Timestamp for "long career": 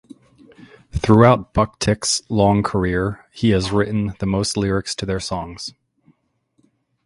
2.27-3.27